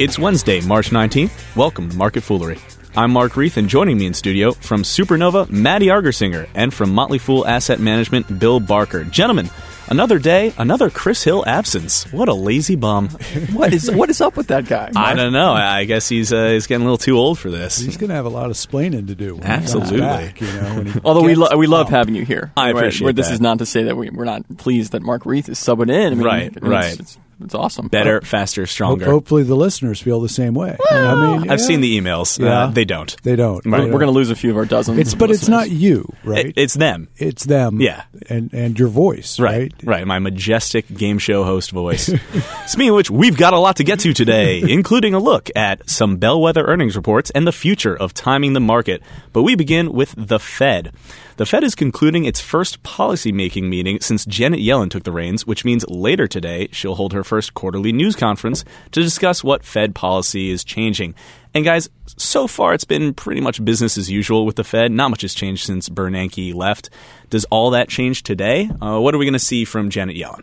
[0.00, 1.54] It's Wednesday, March 19th.
[1.54, 2.58] Welcome to Market Foolery.
[2.96, 7.18] I'm Mark Reeth, and joining me in studio from Supernova, Maddie Argersinger, and from Motley
[7.18, 9.04] Fool Asset Management, Bill Barker.
[9.04, 9.50] Gentlemen,
[9.88, 12.10] another day, another Chris Hill absence.
[12.12, 13.10] What a lazy bum.
[13.52, 14.90] what is what is up with that guy?
[14.96, 15.52] I don't know.
[15.52, 17.78] I guess he's uh, he's getting a little too old for this.
[17.78, 19.34] He's going to have a lot of splaining to do.
[19.34, 19.96] When Absolutely.
[19.96, 21.90] He comes back, you know, when he Although we lo- we love up.
[21.92, 22.50] having you here.
[22.56, 23.34] I Where- appreciate where this that.
[23.34, 26.06] is not to say that we, we're not pleased that Mark Reeth is subbing in.
[26.12, 26.98] I mean, Right, it's, right.
[26.98, 27.88] It's, it's awesome.
[27.88, 29.06] Better, faster, Ho- stronger.
[29.06, 30.76] Hopefully, the listeners feel the same way.
[30.90, 32.38] I mean, yeah, I've seen the emails.
[32.38, 32.64] Yeah.
[32.64, 33.16] Uh, they don't.
[33.22, 33.64] They don't.
[33.66, 33.78] Right.
[33.82, 34.98] They We're going to lose a few of our dozens.
[34.98, 36.46] It's of but it's not you, right?
[36.46, 37.08] It- it's them.
[37.16, 37.80] it's them.
[37.80, 38.02] Yeah.
[38.28, 39.74] and and your voice, Right, right?
[39.84, 40.06] right.
[40.06, 42.06] My majestic game show host voice.
[42.66, 45.88] Speaking of which, we've got a lot to get to today, including a look at
[45.88, 49.02] some bellwether earnings reports and the future of timing the market.
[49.32, 50.92] But we begin with the Fed.
[51.36, 55.64] The Fed is concluding its first policymaking meeting since Janet Yellen took the reins, which
[55.64, 60.50] means later today she'll hold her first quarterly news conference to discuss what Fed policy
[60.50, 61.14] is changing.
[61.54, 64.92] And guys, so far it's been pretty much business as usual with the Fed.
[64.92, 66.90] Not much has changed since Bernanke left.
[67.30, 68.70] Does all that change today?
[68.80, 70.42] Uh, what are we going to see from Janet Yellen?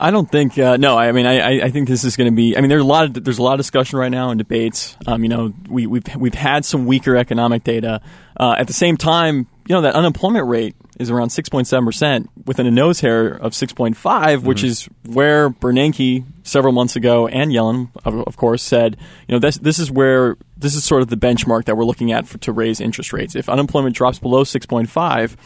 [0.00, 0.58] I don't think.
[0.58, 2.56] Uh, no, I mean, I, I- think this is going to be.
[2.56, 4.96] I mean, there's a lot of there's a lot of discussion right now and debates.
[5.06, 8.00] Um, you know, we, we've we've had some weaker economic data.
[8.36, 12.66] Uh, at the same time, you know, that unemployment rate is around 6.7 percent, within
[12.66, 18.14] a nose hair of 6.5, which is where Bernanke several months ago and Yellen, of,
[18.26, 18.96] of course, said,
[19.28, 22.10] you know, this this is where this is sort of the benchmark that we're looking
[22.12, 23.34] at for, to raise interest rates.
[23.36, 25.36] If unemployment drops below 6.5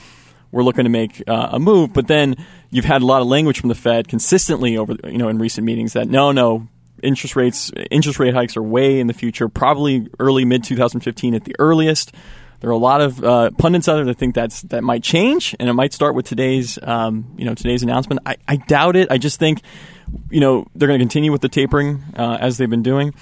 [0.54, 1.92] we're looking to make uh, a move.
[1.92, 2.36] But then
[2.70, 5.64] you've had a lot of language from the Fed consistently over you know in recent
[5.64, 6.68] meetings that no, no,
[7.02, 11.44] interest rates interest rate hikes are way in the future, probably early mid 2015 at
[11.44, 12.12] the earliest.
[12.60, 15.54] There are a lot of uh, pundits out there that think that's that might change,
[15.58, 18.22] and it might start with today's um, you know today's announcement.
[18.24, 19.10] I, I doubt it.
[19.10, 19.60] I just think
[20.30, 23.12] you know they're going to continue with the tapering uh, as they've been doing.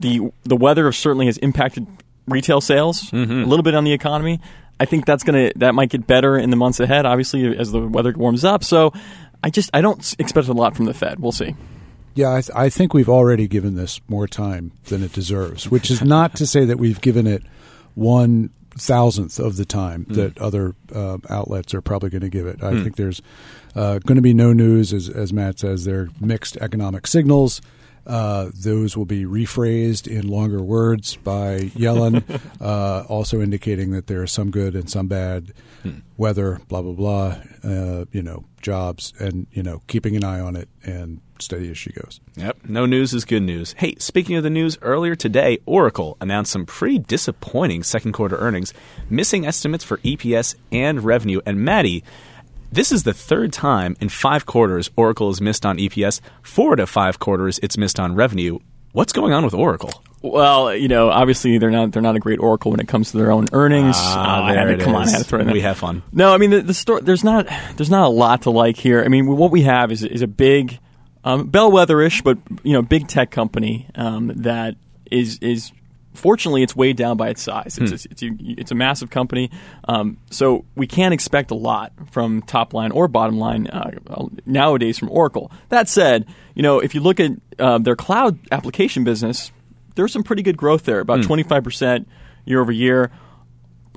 [0.00, 1.86] The the weather certainly has impacted
[2.28, 3.12] retail sales
[3.44, 4.40] a little bit on the economy.
[4.80, 7.06] I think that's gonna that might get better in the months ahead.
[7.06, 8.64] Obviously, as the weather warms up.
[8.64, 8.92] So,
[9.44, 11.20] I just I don't expect a lot from the Fed.
[11.20, 11.54] We'll see.
[12.14, 15.90] Yeah, I, th- I think we've already given this more time than it deserves, which
[15.90, 17.42] is not to say that we've given it
[17.94, 22.62] one thousandth of the time that other uh, outlets are probably going to give it.
[22.62, 23.20] I think there's
[23.74, 25.84] uh, going to be no news, as, as Matt says.
[25.84, 27.60] They're mixed economic signals.
[28.06, 34.22] Uh, those will be rephrased in longer words by Yellen, uh, also indicating that there
[34.22, 35.52] is some good and some bad
[36.16, 37.36] weather, blah blah blah.
[37.62, 41.78] Uh, you know, jobs, and you know, keeping an eye on it and steady as
[41.78, 42.20] she goes.
[42.36, 43.74] Yep, no news is good news.
[43.78, 48.72] Hey, speaking of the news, earlier today, Oracle announced some pretty disappointing second quarter earnings,
[49.10, 51.40] missing estimates for EPS and revenue.
[51.44, 52.04] And Maddie,
[52.72, 56.20] this is the third time in five quarters Oracle has missed on EPS.
[56.42, 58.58] Four to five quarters it's missed on revenue.
[58.92, 60.02] What's going on with Oracle?
[60.22, 63.16] Well, you know, obviously they're not they're not a great oracle when it comes to
[63.18, 63.96] their own earnings.
[63.98, 65.42] Ah, Uh, had to come on, I had to throw.
[65.44, 66.02] We have fun.
[66.12, 67.02] No, I mean the, the story.
[67.02, 69.02] There's not there's not a lot to like here.
[69.02, 70.78] I mean, what we have is is a big
[71.24, 74.76] um, bellwether-ish, but you know, big tech company um, that
[75.10, 75.72] is is
[76.14, 77.78] fortunately it's weighed down by its size.
[77.78, 79.50] It's it's, it's, a, it's a massive company,
[79.88, 83.90] um, so we can't expect a lot from top line or bottom line uh,
[84.46, 85.50] nowadays from Oracle.
[85.68, 89.52] That said, you know, if you look at uh, their cloud application business,
[89.94, 92.08] there's some pretty good growth there, about 25 percent
[92.44, 93.10] year over year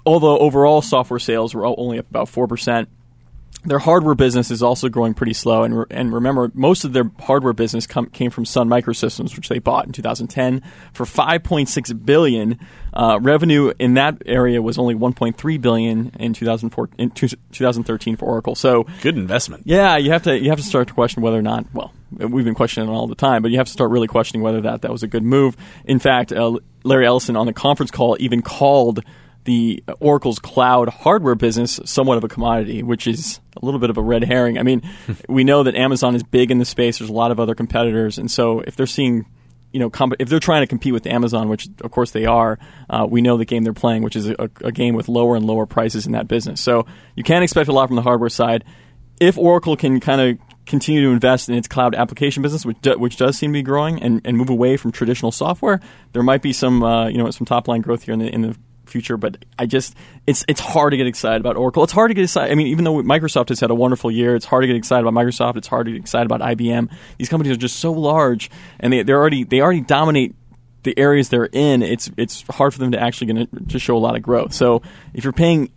[0.05, 2.87] although overall software sales were only up about 4%.
[3.65, 7.09] Their hardware business is also growing pretty slow, and, re- and remember, most of their
[7.19, 10.61] hardware business come, came from Sun Microsystems, which they bought in 2010
[10.93, 12.59] for 5.6 billion.
[12.93, 18.25] Uh, revenue in that area was only 1.3 billion in 2004, in two, 2013 for
[18.25, 18.55] Oracle.
[18.55, 19.63] So, Good investment.
[19.65, 21.65] yeah, you have to you have to start to question whether or not.
[21.73, 24.43] Well, we've been questioning it all the time, but you have to start really questioning
[24.43, 25.57] whether that that was a good move.
[25.85, 29.03] In fact, uh, Larry Ellison on the conference call even called
[29.45, 33.97] the Oracle's cloud hardware business somewhat of a commodity, which is a little bit of
[33.97, 34.57] a red herring.
[34.57, 34.81] I mean,
[35.29, 36.99] we know that Amazon is big in the space.
[36.99, 39.25] There's a lot of other competitors, and so if they're seeing
[39.71, 42.57] you know, comp- if they're trying to compete with Amazon, which of course they are,
[42.89, 45.45] uh, we know the game they're playing, which is a, a game with lower and
[45.45, 46.61] lower prices in that business.
[46.61, 48.63] So you can't expect a lot from the hardware side.
[49.19, 52.97] If Oracle can kind of continue to invest in its cloud application business, which do,
[52.97, 55.81] which does seem to be growing, and, and move away from traditional software,
[56.13, 58.43] there might be some uh, you know some top line growth here in the in
[58.43, 59.17] the future.
[59.17, 59.95] But I just
[60.27, 61.83] it's it's hard to get excited about Oracle.
[61.83, 62.51] It's hard to get excited.
[62.51, 65.05] I mean, even though Microsoft has had a wonderful year, it's hard to get excited
[65.05, 65.57] about Microsoft.
[65.57, 66.91] It's hard to get excited about IBM.
[67.17, 68.49] These companies are just so large,
[68.79, 70.35] and they they already they already dominate
[70.83, 71.81] the areas they're in.
[71.81, 74.53] It's it's hard for them to actually gonna, to show a lot of growth.
[74.53, 74.81] So
[75.13, 75.71] if you're paying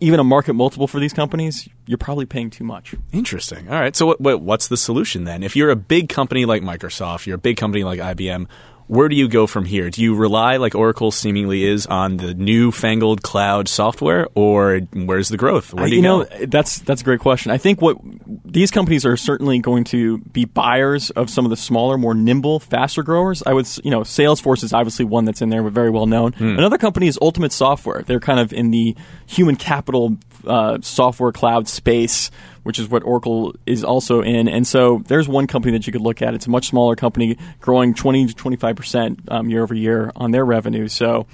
[0.00, 2.94] even a market multiple for these companies, you're probably paying too much.
[3.12, 3.68] Interesting.
[3.68, 3.94] All right.
[3.94, 5.42] So, what, what, what's the solution then?
[5.42, 8.46] If you're a big company like Microsoft, you're a big company like IBM,
[8.86, 9.90] where do you go from here?
[9.90, 15.36] Do you rely, like Oracle seemingly is, on the newfangled cloud software, or where's the
[15.36, 15.72] growth?
[15.72, 16.46] Where do you, you know, go?
[16.46, 17.50] that's that's a great question.
[17.50, 17.96] I think what
[18.44, 22.60] these companies are certainly going to be buyers of some of the smaller, more nimble,
[22.60, 23.42] faster growers.
[23.46, 26.32] I would, you know, Salesforce is obviously one that's in there, but very well known.
[26.32, 26.58] Hmm.
[26.58, 28.02] Another company is Ultimate Software.
[28.02, 28.94] They're kind of in the
[29.26, 30.16] human capital
[30.46, 32.30] uh, software cloud space
[32.64, 34.48] which is what Oracle is also in.
[34.48, 36.34] And so there's one company that you could look at.
[36.34, 40.32] It's a much smaller company, growing 20 to 25 percent um, year over year on
[40.32, 40.88] their revenue.
[40.88, 41.26] So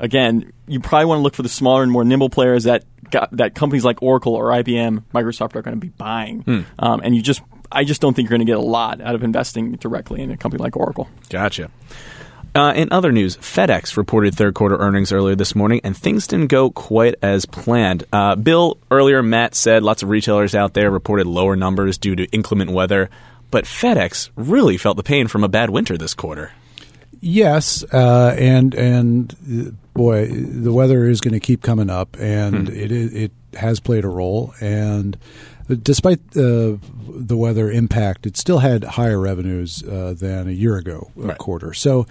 [0.00, 3.34] again, you probably want to look for the smaller and more nimble players that got,
[3.36, 6.40] that companies like Oracle or IBM, Microsoft are going to be buying.
[6.42, 6.60] Hmm.
[6.78, 7.42] Um, and you just
[7.72, 10.30] I just don't think you're going to get a lot out of investing directly in
[10.30, 11.08] a company like Oracle.
[11.28, 11.70] Gotcha.
[12.54, 16.48] Uh, in other news, FedEx reported third quarter earnings earlier this morning, and things didn't
[16.48, 18.04] go quite as planned.
[18.12, 22.24] Uh, Bill, earlier, Matt said lots of retailers out there reported lower numbers due to
[22.32, 23.08] inclement weather,
[23.52, 26.52] but FedEx really felt the pain from a bad winter this quarter.
[27.20, 32.74] Yes, uh, and and boy, the weather is going to keep coming up, and Hmm.
[32.74, 34.54] it it it has played a role.
[34.60, 35.16] And
[35.76, 36.76] despite uh,
[37.08, 41.38] the weather impact, it still had higher revenues uh, than a year ago a Right.
[41.38, 41.72] quarter.
[41.74, 42.06] So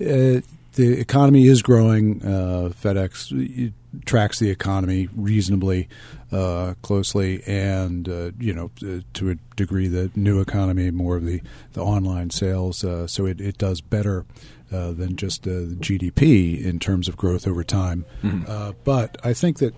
[0.00, 0.40] uh,
[0.74, 2.22] the economy is growing.
[2.22, 3.72] Uh, FedEx
[4.04, 5.88] tracks the economy reasonably
[6.30, 11.24] uh, closely, and uh, you know uh, to a degree the new economy, more of
[11.24, 11.40] the
[11.72, 12.84] the online sales.
[12.84, 14.24] Uh, so it, it does better.
[14.72, 18.04] Uh, than just uh, the GDP in terms of growth over time,
[18.48, 19.74] uh, but I think that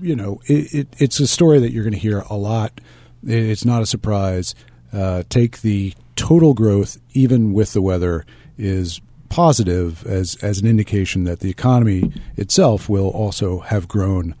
[0.00, 2.80] you know it, it, it's a story that you're going to hear a lot.
[3.24, 4.54] It's not a surprise.
[4.92, 8.24] Uh, take the total growth, even with the weather,
[8.56, 14.34] is positive as as an indication that the economy itself will also have grown,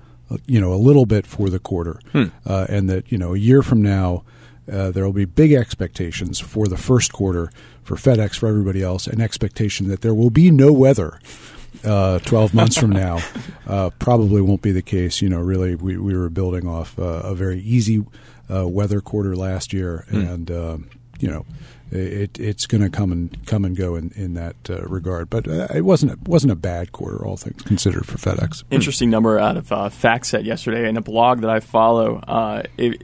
[0.46, 2.00] you know, a little bit for the quarter,
[2.46, 4.24] uh, and that you know a year from now.
[4.70, 7.50] Uh, there will be big expectations for the first quarter
[7.82, 11.18] for FedEx, for everybody else, an expectation that there will be no weather
[11.84, 13.20] uh, 12 months from now.
[13.66, 15.20] Uh, probably won't be the case.
[15.22, 18.04] You know, really, we, we were building off uh, a very easy
[18.52, 21.44] uh, weather quarter last year, and um, you know,
[21.90, 25.30] it, it's going to come and come and go in, in that uh, regard.
[25.30, 28.64] But uh, it wasn't it wasn't a bad quarter, all things considered, for FedEx.
[28.70, 32.18] Interesting number out of uh, FactSet yesterday in a blog that I follow.
[32.18, 33.02] Uh, it,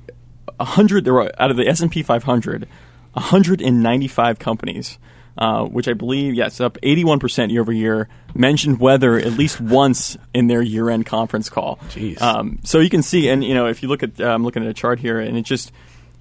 [0.59, 2.69] a hundred there were out of the S and P 500,
[3.13, 4.99] 195 companies.
[5.37, 10.17] Uh, which I believe, yes, up 81% year over year, mentioned weather at least once
[10.33, 11.81] in their year end conference call.
[11.89, 12.23] Jeez.
[12.23, 14.63] Um, so you can see, and you know, if you look at, uh, I'm looking
[14.63, 15.73] at a chart here, and it just,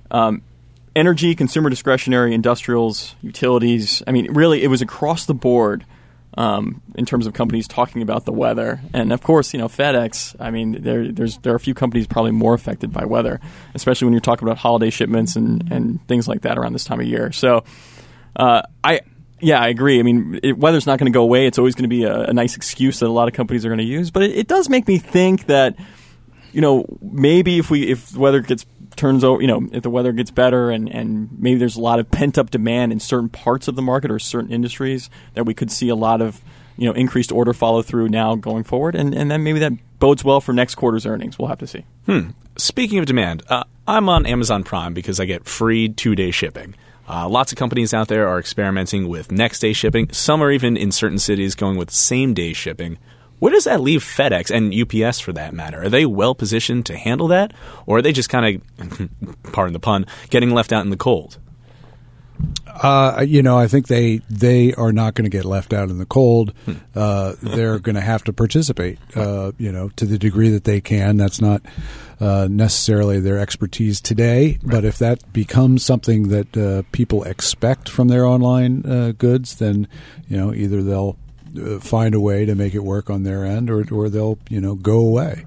[0.10, 0.42] um,
[0.96, 4.02] energy, consumer discretionary, industrials, utilities.
[4.08, 5.86] I mean, really, it was across the board
[6.36, 8.82] um, in terms of companies talking about the weather.
[8.94, 10.36] And of course, you know, FedEx.
[10.40, 13.40] I mean, there there's there are a few companies probably more affected by weather,
[13.74, 17.00] especially when you're talking about holiday shipments and and things like that around this time
[17.00, 17.32] of year.
[17.32, 17.64] So,
[18.36, 19.02] uh, I.
[19.40, 20.00] Yeah, I agree.
[20.00, 21.48] I mean, it, weather's not going to go away.
[21.48, 23.68] It's always going to be a, a nice excuse that a lot of companies are
[23.68, 24.10] going to use.
[24.10, 25.76] But it, it does make me think that,
[26.54, 28.66] you know, maybe if we if the weather gets
[28.96, 32.00] turns over, you know, if the weather gets better and, and maybe there's a lot
[32.00, 35.54] of pent up demand in certain parts of the market or certain industries that we
[35.54, 36.42] could see a lot of,
[36.78, 38.96] you know, increased order follow through now going forward.
[38.96, 41.38] And, and then maybe that bodes well for next quarter's earnings.
[41.38, 41.86] We'll have to see.
[42.56, 46.76] Speaking of demand, uh, I'm on Amazon Prime because I get free two day shipping.
[47.08, 50.12] Uh, lots of companies out there are experimenting with next day shipping.
[50.12, 52.98] Some are even in certain cities going with same day shipping.
[53.40, 55.84] Where does that leave FedEx and UPS for that matter?
[55.84, 57.52] Are they well positioned to handle that?
[57.86, 59.10] Or are they just kind of,
[59.52, 61.40] pardon the pun, getting left out in the cold?
[62.68, 66.00] Uh, you know, I think they they are not going to get left out in
[66.00, 66.54] the cold.
[66.96, 68.98] Uh, they're going to have to participate.
[69.16, 71.18] Uh, you know, to the degree that they can.
[71.18, 71.62] That's not
[72.24, 78.08] uh, necessarily their expertise today, but if that becomes something that uh, people expect from
[78.08, 79.90] their online uh, goods, then
[80.30, 81.18] you know either they'll
[81.62, 84.62] uh, find a way to make it work on their end, or or they'll you
[84.62, 85.46] know go away.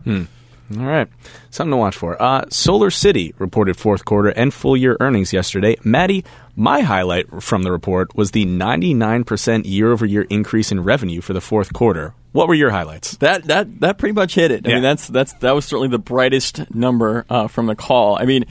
[0.76, 1.08] All right.
[1.50, 2.20] Something to watch for.
[2.20, 5.76] Uh, Solar City reported fourth quarter and full year earnings yesterday.
[5.84, 6.24] Maddie,
[6.56, 11.34] my highlight from the report was the 99% year over year increase in revenue for
[11.34, 12.14] the fourth quarter.
[12.36, 13.16] What were your highlights?
[13.18, 14.66] That that that pretty much hit it.
[14.66, 14.74] I Yeah.
[14.76, 18.16] mean, that's that's that was certainly the brightest number uh, from the call.
[18.20, 18.44] I mean,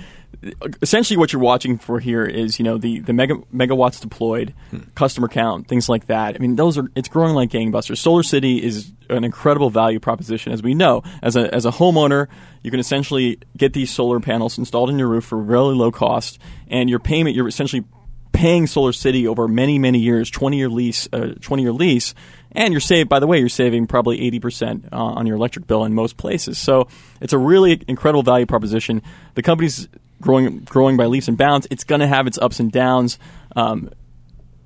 [0.82, 4.54] essentially what you're watching for here is you know the the mega, megawatts deployed,
[4.96, 6.36] customer count, things like that.
[6.36, 7.98] I mean, those are it's growing like gangbusters.
[7.98, 11.04] Solar City is an incredible value proposition, as we know.
[11.22, 12.28] As a as a homeowner,
[12.64, 16.40] you can essentially get these solar panels installed in your roof for really low cost,
[16.68, 17.84] and your payment you're essentially
[18.32, 22.14] paying Solar City over many many years, twenty year lease, uh, twenty year lease,
[22.56, 23.10] and you're saved.
[23.10, 26.18] By the way, you're saving probably eighty percent uh, on your electric bill in most
[26.18, 26.58] places.
[26.58, 26.88] So
[27.22, 29.02] it's a really incredible value proposition.
[29.36, 29.88] The company's
[30.22, 31.68] growing growing by leaps and bounds.
[31.70, 33.20] It's going to have its ups and downs.
[33.56, 33.90] Um,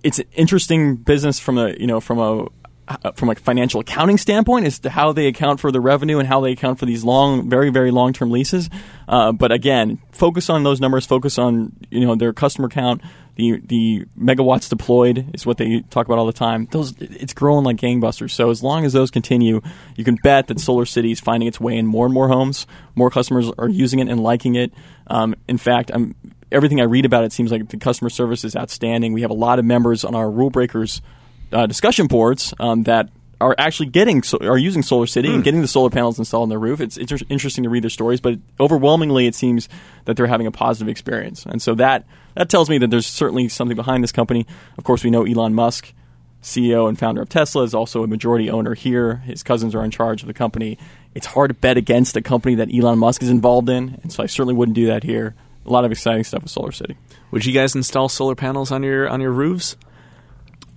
[0.03, 2.47] it's an interesting business from a you know from a
[2.89, 6.27] uh, from a financial accounting standpoint as to how they account for the revenue and
[6.27, 8.69] how they account for these long, very, very long term leases.
[9.07, 11.05] Uh, but again, focus on those numbers.
[11.05, 13.01] Focus on you know their customer count.
[13.35, 16.67] The the megawatts deployed is what they talk about all the time.
[16.71, 18.31] Those it's growing like gangbusters.
[18.31, 19.61] So as long as those continue,
[19.95, 22.65] you can bet that Solar City is finding its way in more and more homes.
[22.95, 24.73] More customers are using it and liking it.
[25.07, 26.15] Um, in fact, I'm
[26.51, 29.13] everything I read about it seems like the customer service is outstanding.
[29.13, 31.01] We have a lot of members on our rule breakers
[31.51, 33.09] uh, discussion boards um, that
[33.41, 36.49] are actually getting so, are using Solar City and getting the solar panels installed on
[36.49, 36.81] their roof.
[36.81, 39.69] It's inter- interesting to read their stories, but overwhelmingly, it seems
[40.05, 43.47] that they're having a positive experience, and so that that tells me that there's certainly
[43.47, 44.45] something behind this company.
[44.77, 45.93] Of course, we know Elon Musk.
[46.41, 49.17] CEO and founder of Tesla is also a majority owner here.
[49.25, 50.77] His cousins are in charge of the company.
[51.13, 54.23] It's hard to bet against a company that Elon Musk is involved in, and so
[54.23, 55.35] I certainly wouldn't do that here.
[55.65, 56.95] A lot of exciting stuff with Solar City.
[57.31, 59.75] Would you guys install solar panels on your on your roofs?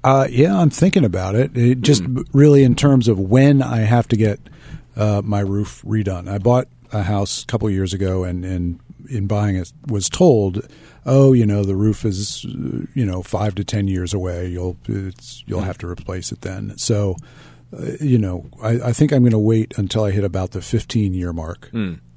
[0.05, 1.57] Uh, yeah, I'm thinking about it.
[1.57, 4.41] it just b- really in terms of when I have to get
[4.97, 6.29] uh, my roof redone.
[6.29, 10.67] I bought a house a couple years ago, and, and in buying it, was told,
[11.07, 14.49] "Oh, you know, the roof is you know five to ten years away.
[14.49, 17.17] You'll it's, you'll have to replace it then." So,
[17.77, 20.61] uh, you know, I, I think I'm going to wait until I hit about the
[20.61, 21.71] 15 year mark.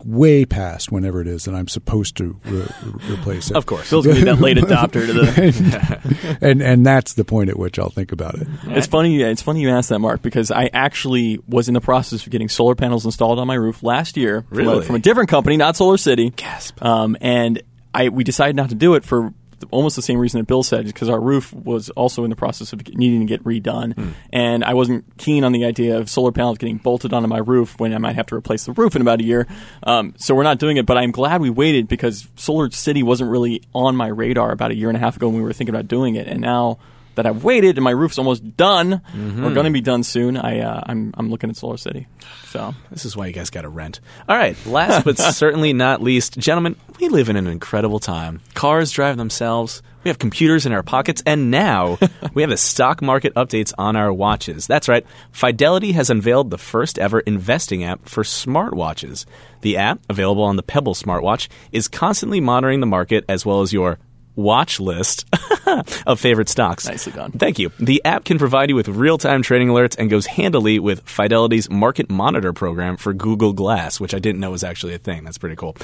[0.05, 3.57] Way past whenever it is that I'm supposed to re- re- replace it.
[3.57, 3.89] Of course.
[3.89, 6.38] Phil's gonna be that late adopter to the.
[6.41, 8.47] and and that's the point at which I'll think about it.
[8.65, 9.19] It's funny.
[9.24, 12.50] It's funny you asked that, Mark, because I actually was in the process of getting
[12.50, 14.85] solar panels installed on my roof last year from, a, Really?
[14.85, 16.29] from a different company, not Solar City.
[16.29, 16.83] Gasp.
[16.83, 19.33] Um, and I we decided not to do it for
[19.72, 22.36] almost the same reason that Bill said, is because our roof was also in the
[22.36, 26.31] process of needing to get redone, and I wasn't keen on the idea of solar
[26.31, 29.01] panels getting bolted onto my roof when I might have to replace the roof in
[29.01, 29.48] about a year.
[29.84, 30.86] Um, so we're not doing it.
[30.86, 34.75] But I'm glad we waited because Solar City wasn't really on my radar about a
[34.75, 36.77] year and a half ago when we were thinking about doing it, and now.
[37.15, 40.38] That I've waited and my roof's almost done, or going to be done soon.
[40.38, 42.07] I uh, I'm I'm looking at Solar City,
[42.48, 44.00] so This is why you guys got to rent.
[44.27, 48.41] All right, last but certainly not least, gentlemen, we live in an incredible time.
[48.53, 49.81] Cars drive themselves.
[50.03, 51.98] We have computers in our pockets, and now
[52.36, 54.67] we have the stock market updates on our watches.
[54.67, 55.03] That's right.
[55.31, 59.25] Fidelity has unveiled the first ever investing app for smartwatches.
[59.62, 63.74] The app, available on the Pebble smartwatch, is constantly monitoring the market as well as
[63.74, 63.98] your
[64.35, 65.25] watch list
[66.05, 66.87] of favorite stocks.
[66.87, 67.31] Nicely done.
[67.31, 67.71] Thank you.
[67.79, 71.69] The app can provide you with real time trading alerts and goes handily with Fidelity's
[71.69, 75.23] Market Monitor program for Google Glass, which I didn't know was actually a thing.
[75.23, 75.75] That's pretty cool.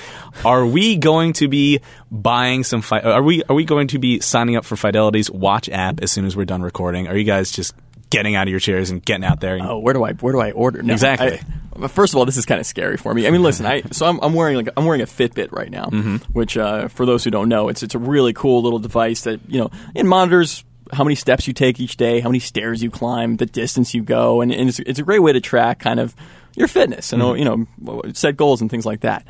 [0.46, 1.80] Are we going to be
[2.12, 2.82] buying some?
[2.82, 6.12] Fi- are we are we going to be signing up for Fidelity's Watch app as
[6.12, 7.08] soon as we're done recording?
[7.08, 7.74] Are you guys just
[8.10, 9.56] getting out of your chairs and getting out there?
[9.56, 10.82] And- Oh, where do I where do I order?
[10.84, 11.40] No, Exactly.
[11.40, 11.42] I-
[11.90, 13.26] first of all, this is kind of scary for me.
[13.26, 15.90] I mean, listen, I so I'm, I'm wearing like I'm wearing a Fitbit right now,
[16.34, 19.40] which uh, for those who don't know, it's it's a really cool little device that
[19.48, 22.92] you know it monitors how many steps you take each day, how many stairs you
[22.92, 26.02] climb, the distance you go, and, and it's, it's a great way to track kind
[26.02, 26.14] of
[26.56, 29.26] your fitness and you know set goals and things like that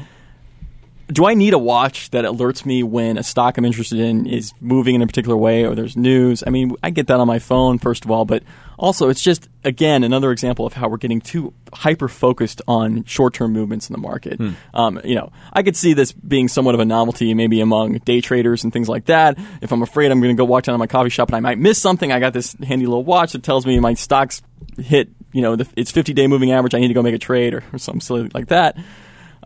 [1.12, 4.54] do I need a watch that alerts me when a stock I'm interested in is
[4.62, 6.44] moving in a particular way or there's news?
[6.46, 8.44] I mean, I get that on my phone, first of all, but
[8.78, 13.34] also it's just, again, another example of how we're getting too hyper focused on short
[13.34, 14.40] term movements in the market.
[14.74, 18.22] Um, you know, I could see this being somewhat of a novelty maybe among day
[18.22, 19.38] traders and things like that.
[19.62, 21.40] If I'm afraid I'm going to go walk down to my coffee shop and I
[21.42, 24.42] might miss something, I got this handy little watch that tells me my stocks
[24.78, 26.74] hit, you know, the, it's 50 day moving average.
[26.74, 28.78] I need to go make a trade or, or something silly like that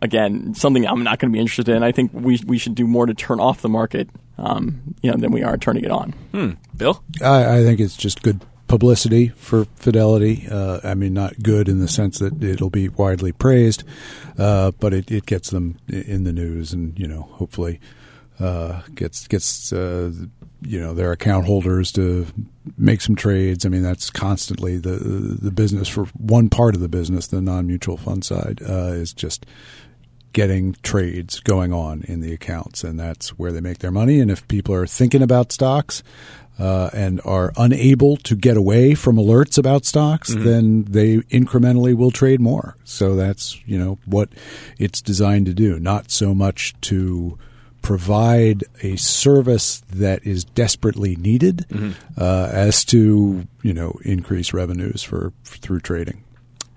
[0.02, 1.84] again, something I'm not going to be interested in.
[1.84, 5.18] I think we we should do more to turn off the market, um, you know,
[5.18, 6.12] than we are turning it on.
[6.32, 6.52] Hmm.
[6.76, 7.04] Bill?
[7.22, 10.48] I, I think it's just good publicity for Fidelity.
[10.50, 13.84] Uh, I mean, not good in the sense that it'll be widely praised,
[14.38, 17.80] uh, but it, it gets them in the news, and you know, hopefully,
[18.40, 20.12] uh, gets gets uh,
[20.62, 22.26] you know their account holders to
[22.78, 23.66] make some trades.
[23.66, 27.68] I mean, that's constantly the the business for one part of the business, the non
[27.68, 29.46] mutual fund side, uh, is just
[30.36, 34.20] getting trades going on in the accounts, and that's where they make their money.
[34.20, 36.04] And if people are thinking about stocks
[36.60, 42.12] uh, and are unable to get away from alerts about stocks, then they incrementally will
[42.12, 42.76] trade more.
[42.84, 44.28] So that's you know what
[44.78, 47.40] it's designed to do, not so much to
[47.82, 51.66] provide a service that is desperately needed
[52.18, 56.25] uh, as to you know increase revenues for, through trading.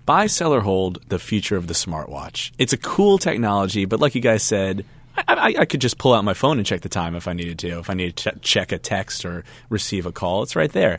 [0.08, 2.50] Buy, sell, or hold the future of the smartwatch.
[2.58, 4.84] It's a cool technology, but like you guys said,
[5.16, 7.32] I, I, I could just pull out my phone and check the time if I
[7.34, 7.78] needed to.
[7.80, 10.98] If I needed to ch- check a text or receive a call, it's right there.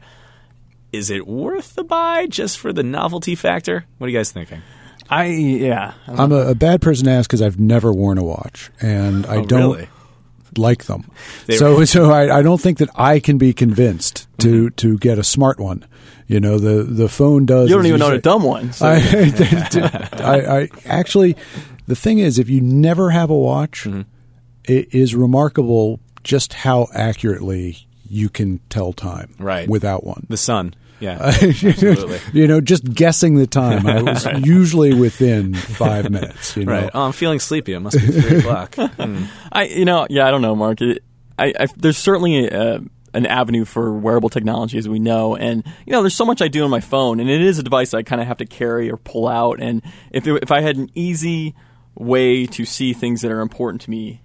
[0.92, 3.86] Is it worth the buy just for the novelty factor?
[3.98, 4.62] What are you guys thinking?
[5.10, 8.70] I yeah, I'm a, a bad person to ask because I've never worn a watch
[8.80, 9.90] and I Oh, don't really?
[10.58, 11.10] Like them.
[11.46, 14.76] They so were- so I, I don't think that I can be convinced to mm-hmm.
[14.76, 15.86] to get a smart one.
[16.28, 17.70] You know, the the phone does.
[17.70, 18.72] You don't even know a dumb one.
[18.74, 18.86] So.
[18.88, 18.96] I,
[20.14, 21.36] I, I actually,
[21.88, 24.02] the thing is, if you never have a watch, mm-hmm.
[24.64, 29.68] it is remarkable just how accurately you can tell time Right.
[29.70, 30.26] without one.
[30.30, 30.76] The sun.
[31.00, 31.32] Yeah.
[31.42, 32.20] you, know, Absolutely.
[32.34, 36.58] you know, just guessing the time, I was usually within five minutes.
[36.58, 36.92] You know, Right.
[36.94, 37.74] Oh, I'm feeling sleepy.
[37.74, 38.76] It must be three o'clock.
[39.00, 39.26] Hmm.
[39.52, 40.82] I, you know, yeah, I don't know, Mark.
[40.82, 41.04] It,
[41.38, 42.82] I, I, there's certainly a,
[43.14, 46.48] an avenue for wearable technology, as we know, and you know, there's so much I
[46.50, 48.92] do on my phone, and it is a device I kind of have to carry
[48.92, 49.62] or pull out.
[49.62, 51.56] And if it, if I had an easy
[51.96, 54.22] way to see things that are important to me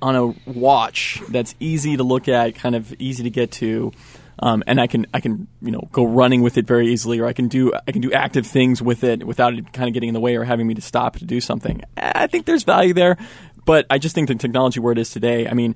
[0.00, 3.92] on a watch that's easy to look at, kind of easy to get to,
[4.38, 7.26] um, and I can I can you know go running with it very easily, or
[7.26, 10.08] I can do I can do active things with it without it kind of getting
[10.08, 11.82] in the way or having me to stop to do something.
[11.96, 13.16] I think there's value there,
[13.64, 15.48] but I just think the technology where it is today.
[15.48, 15.74] I mean.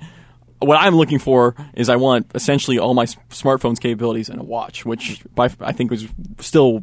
[0.59, 4.87] What I'm looking for is I want essentially all my smartphone's capabilities in a watch,
[4.87, 6.07] which by, I think was
[6.41, 6.83] still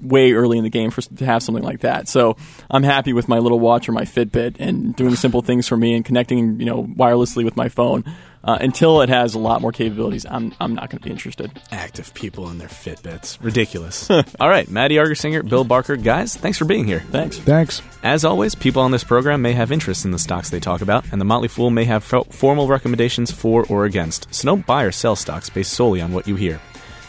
[0.00, 2.08] way early in the game for to have something like that.
[2.08, 2.36] So
[2.70, 5.94] I'm happy with my little watch or my Fitbit and doing simple things for me
[5.94, 8.04] and connecting, you know, wirelessly with my phone.
[8.46, 11.50] Uh, until it has a lot more capabilities, I'm I'm not going to be interested.
[11.72, 13.38] Active people and their Fitbits.
[13.42, 14.08] Ridiculous.
[14.40, 14.68] All right.
[14.70, 15.96] Maddie Argersinger, Bill Barker.
[15.96, 17.00] Guys, thanks for being here.
[17.10, 17.38] Thanks.
[17.38, 17.82] thanks.
[18.02, 21.04] As always, people on this program may have interest in the stocks they talk about,
[21.10, 24.32] and the Motley Fool may have fo- formal recommendations for or against.
[24.32, 26.60] So don't buy or sell stocks based solely on what you hear.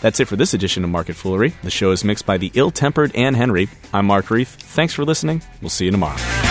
[0.02, 1.54] That's it for this edition of Market Foolery.
[1.64, 3.68] The show is mixed by the ill tempered Ann Henry.
[3.94, 4.48] I'm Mark Reeth.
[4.48, 5.42] Thanks for listening.
[5.62, 6.47] We'll see you tomorrow.